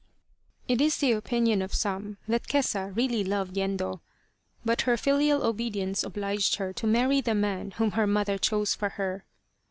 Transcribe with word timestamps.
It 0.67 0.81
is 0.81 0.97
the 0.97 1.11
opinion 1.11 1.61
of 1.61 1.75
some 1.75 2.17
that 2.27 2.47
Kesa 2.47 2.91
really 2.95 3.23
loved 3.23 3.55
Yendo, 3.55 3.99
but 4.65 4.81
her 4.81 4.97
filial 4.97 5.45
obedience 5.45 6.03
obliged 6.03 6.55
her 6.55 6.73
to 6.73 6.87
marry 6.87 7.21
the 7.21 7.35
man 7.35 7.69
whom 7.77 7.91
her 7.91 8.07
mother 8.07 8.39
chose 8.39 8.73
for 8.73 8.89
her. 8.89 9.25